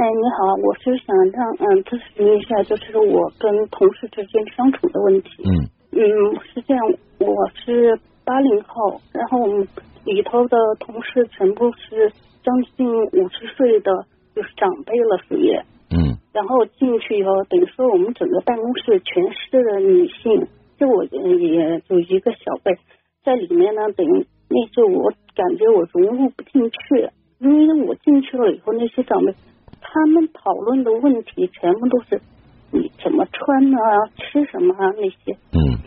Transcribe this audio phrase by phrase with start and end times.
[0.00, 5.42] 哎，你好，我是想让嗯咨询一下，就是我跟同事之间相处的问题。
[5.42, 6.84] 嗯嗯，是这样，
[7.18, 9.66] 我是八零后，然后我们
[10.04, 12.12] 里头的同事全部是
[12.44, 13.90] 将近五十岁的，
[14.36, 15.50] 就是长辈了，属于。
[15.90, 20.46] 嗯然后进去以后，等于说我们整个办公室全是的女性，
[20.78, 22.78] 就我也就一个小辈，
[23.24, 27.10] 在里面呢，等于那就我感觉我融入不进去，
[27.40, 29.34] 因为我进去了以后，那些长辈
[29.80, 32.20] 他们讨论的问题全部都是
[32.70, 35.78] 你怎么穿啊，吃什么啊那些，嗯。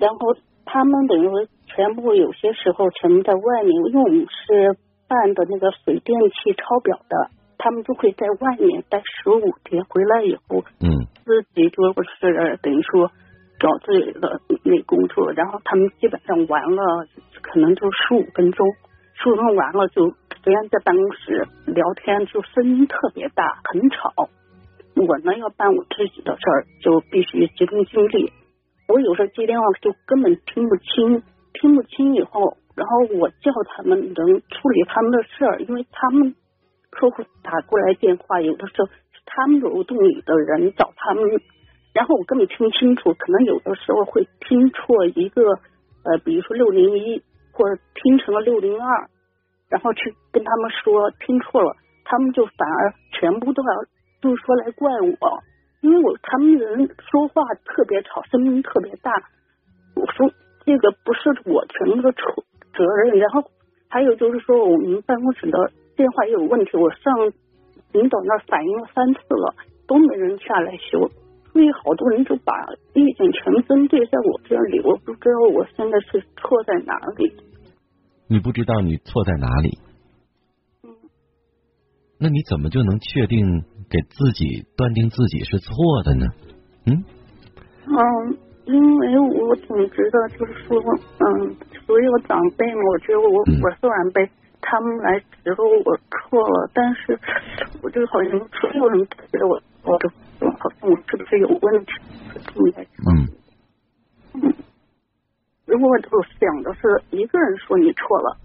[0.00, 4.76] 然后他们等于说全部有些时候全部在外面，因为我们是
[5.06, 11.06] 办的那个水电气抄表的，他们就会在外面待十五天，回来以后嗯。
[11.24, 13.10] 自己就是等于说
[13.58, 17.06] 找自己的那工作，然后他们基本上完了，
[17.40, 18.66] 可能就十五分钟，
[19.14, 20.12] 十五分钟完了就
[20.44, 24.28] 虽然在办公室聊天，就声音特别大，很吵。
[24.94, 28.30] 我呢要办我自己的事儿，就必须集中精力。
[28.86, 31.22] 我有时候接电话就根本听不清，
[31.54, 36.34] 听不清以后，然后我叫他们能处理他们的事儿，因为他们
[36.90, 38.92] 客户打过来电话，有的时候是
[39.24, 41.24] 他们楼栋里的人找他们，
[41.94, 45.40] 然后我根本听不清楚，可能有的时候会听错一个
[46.04, 49.08] 呃，比如说六零一，或者听成了六零二，
[49.68, 53.84] 然后去跟他们说听错了，他们就反而全部都要
[54.22, 55.40] 就是说来怪我，
[55.80, 59.10] 因为我他们人说话特别吵，声音特别大，
[59.96, 60.30] 我说
[60.64, 62.20] 这个不是我全部的责
[62.76, 63.42] 责任，然后
[63.88, 67.14] 还有就是说我们办公室的电话也有问题，我上
[67.92, 69.54] 领导那反映了三次了，
[69.86, 71.08] 都没人下来修，
[71.52, 72.52] 所以好多人就把
[72.94, 77.32] 意见全针对在我这里，我不知道我现在是错在哪里。
[78.34, 79.78] 你不知道你错在哪里，
[80.82, 80.90] 嗯，
[82.18, 85.70] 那你怎么就能确定给自己断定自己是错
[86.02, 86.26] 的呢？
[86.86, 87.04] 嗯？
[87.86, 87.94] 嗯，
[88.66, 91.54] 因为我总觉得就是说，嗯，
[91.86, 93.54] 所有长辈嘛，我觉得我嗯。
[93.62, 94.28] 我是晚辈，
[94.60, 97.16] 他们来指责我错了，但是
[97.82, 100.10] 我就好像所有人都觉得我我的
[100.58, 101.92] 好像我是不是有问题，
[103.06, 103.30] 嗯，
[105.74, 108.36] 如果我想的是一个人说你错了，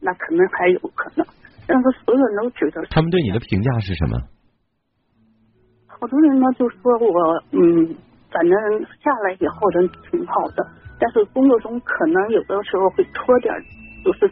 [0.00, 1.24] 那可能还有可能，
[1.64, 4.18] 但是所有人都觉得，他们对你的评价是什么？
[5.86, 7.94] 好多人呢就说我嗯，
[8.32, 8.50] 反正
[8.98, 10.66] 下来以后人挺好的，
[10.98, 13.54] 但是工作中可能有的时候会拖点，
[14.04, 14.26] 就是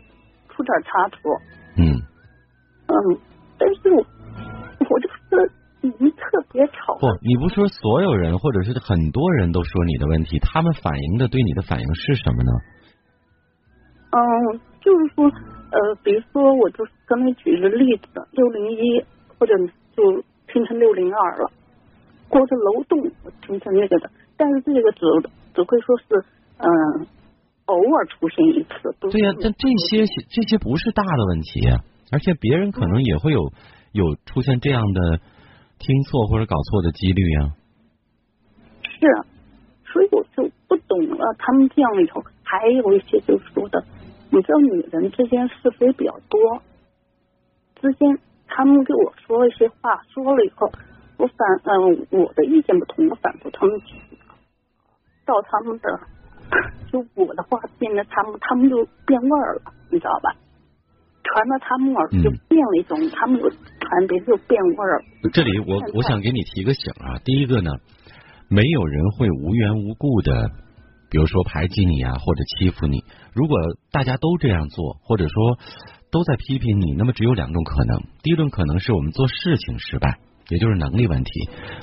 [0.48, 1.38] 出点差错，
[1.78, 1.86] 嗯
[2.88, 3.18] 嗯，
[3.56, 4.04] 但是我
[7.00, 12.52] 不，你不说所有人或者是很多人都说你的问题，他们反映的对你的反应是什么呢？
[14.12, 19.02] 嗯，就是说，呃，比如说，我就刚才举一个例子，六零一
[19.38, 19.56] 或者
[19.96, 20.22] 就
[20.52, 21.50] 听成六零二了，
[22.28, 25.00] 或者楼栋我听成那个的，但是这个只
[25.54, 26.04] 只会说是，
[26.58, 27.06] 嗯，
[27.64, 31.78] 偶尔出现一次，对呀、但这些这些不是大的问题呀、
[32.12, 33.40] 而且别人可能也会有
[33.92, 35.20] 有出现这样的
[35.80, 37.56] 听错或者搞错的几率呀、
[38.84, 39.24] 是啊，
[39.90, 43.82] 所以我就不懂了，他们这样以后，还有一些就说的，
[44.30, 46.62] 你知道女人之间是非比较多，
[47.80, 50.70] 之间他们给我说一些话，说了以后，
[51.16, 53.80] 我反嗯、我的意见不同，我反驳他们，
[55.24, 55.98] 到他们的，
[56.92, 58.76] 就我的话变得他们，他们就
[59.06, 60.36] 变味儿了，你知道吧？
[61.30, 65.04] 传到他们耳嗯就变了一种，他们又传别人就变味儿了。
[65.32, 67.70] 这里我我想给你提个醒啊，第一个呢，
[68.48, 70.50] 没有人会无缘无故的，
[71.08, 73.04] 比如说排挤你啊，或者欺负你。
[73.32, 73.56] 如果
[73.92, 75.58] 大家都这样做，或者说
[76.10, 78.02] 都在批评你，那么只有两种可能。
[78.22, 80.18] 第一种可能是我们做事情失败，
[80.48, 81.30] 也就是能力问题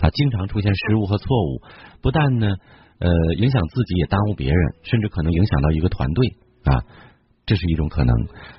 [0.02, 1.62] 啊，经常出现失误和错误，
[2.02, 2.56] 不但呢
[3.00, 6.36] 呃影响自己，也耽误别人，甚至可能影响到一个团队
[6.66, 6.84] 啊。
[7.48, 8.14] 这是一种可能。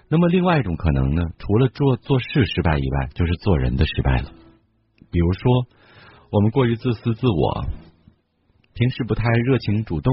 [0.09, 4.33] 那么另外一种可能呢，除了做做事失败以外，就是做人的失败了。
[5.13, 5.67] 比如说，
[6.33, 7.67] 我们过于自私自我，
[8.75, 10.13] 平时不太热情主动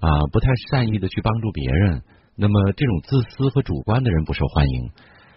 [0.00, 2.02] 啊，不太善意的去帮助别人。
[2.36, 4.90] 那么这种自私和主观的人不受欢迎。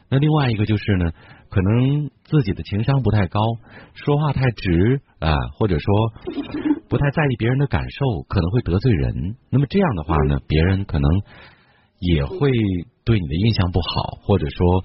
[0.09, 1.11] 那另外一个就是呢，
[1.49, 3.39] 可能自己的情商不太高，
[3.93, 5.85] 说话太直啊，或者说
[6.89, 9.35] 不太在意别人的感受，可能会得罪人。
[9.49, 11.09] 那么这样的话呢，别人可能
[12.01, 12.49] 也会
[13.05, 14.81] 对你的印象不好，或者说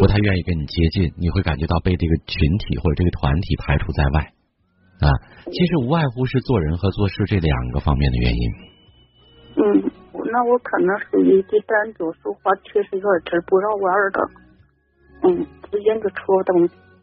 [0.00, 4.32] 不太愿意跟你接近，你会感觉到被这个群体或者这个团体排除在外
[5.04, 5.12] 啊。
[5.52, 8.42] 其实无外乎是做人和做事这两个方面的原因。
[9.54, 9.62] 嗯，
[10.32, 14.18] 那我可能属于第三种，说话确实有点直不绕弯儿的。
[15.22, 16.54] 嗯，直接就戳到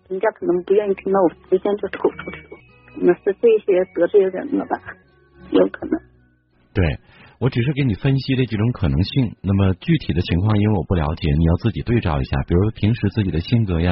[0.10, 2.58] 人家可能不愿意听到，我直接就吐出去了。
[2.94, 4.76] 可能是这些得罪人了吧，
[5.52, 6.02] 有可能。
[6.74, 6.84] 对，
[7.42, 9.36] 我只是给你分析这几种可能性。
[9.42, 12.38] 那么具体的情况，因为我不了解，你要自己对照一下。
[12.48, 13.92] 比如平时自己的性格呀，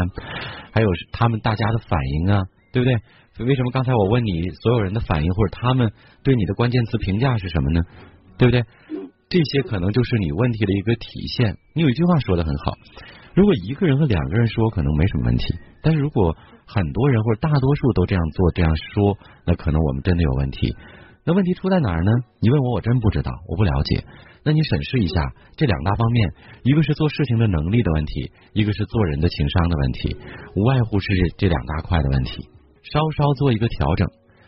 [0.71, 2.93] 还有他们大家的反应啊，对不对？
[3.33, 5.91] 所以为什么刚才我问你所有人的反应或者他们
[6.23, 7.81] 对你的关键词评价是什么呢？
[8.37, 8.63] 对不对？
[9.29, 11.57] 这些可能就是你问题的一个体现。
[11.73, 12.73] 你有一句话说的很好，
[13.33, 16.37] 如果一个人和两个人说，可能没什么问题；但是如果
[16.67, 20.75] 很多人或者大多数都这样做这样说，那可能我们真的有问题。
[21.29, 22.11] 那问题出在哪儿呢？
[22.41, 24.03] 你问我，我真不知道，我不了解。
[24.43, 25.21] 那你审视一下
[25.55, 26.33] 这两大方面，
[26.63, 30.17] 一个是做事情的能力的问题，一个是做人的情商的问题，
[30.55, 32.49] 无外乎是这两大块的问题。
[32.81, 34.07] 稍稍做一个调整，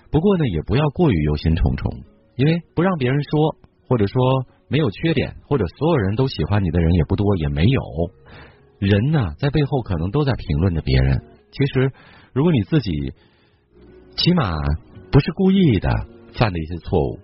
[0.10, 2.02] 不过呢，也不要过于忧心忡忡，
[2.36, 3.56] 因为不让别人说，
[3.88, 4.20] 或者说
[4.68, 7.82] 没有缺点，或者所有人都喜欢你的人也不多，也没有
[8.80, 11.22] 人呢，在背后可能都在评论着别人。
[11.52, 11.92] 其实，
[12.34, 12.92] 如果你自己
[14.18, 14.58] 起码
[15.12, 17.20] 不是故意的犯的一些错误，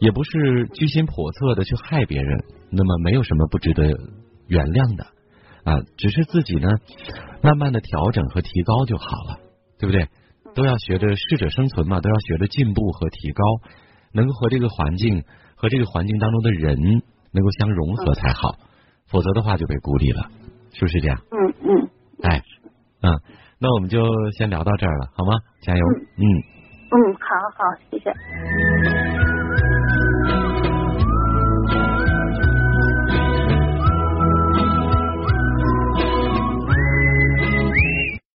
[0.00, 3.84] 也不是居心叵测的去害别人，那么没有什么不值得
[4.48, 5.04] 原谅的
[5.64, 6.68] 啊，只是自己呢，
[7.42, 9.38] 慢慢的调整和提高就好了，
[9.78, 10.08] 对不对？
[10.54, 13.42] 都要学着适者生存嘛，都要学着进步和提高，
[14.12, 15.24] 能够和这个环境
[15.54, 16.78] 和这个环境当中的人
[17.32, 18.56] 能够相融合才好，
[19.06, 20.30] 否则的话就被孤立了，
[20.72, 21.20] 是不是这样？
[21.30, 21.90] 嗯嗯。
[22.22, 22.42] 哎，
[23.02, 23.20] 嗯，
[23.58, 24.00] 那我们就
[24.30, 25.32] 先聊到这儿了，好吗？
[25.60, 25.82] 加油。
[26.16, 26.55] 嗯。
[27.36, 28.65] 好好，谢谢。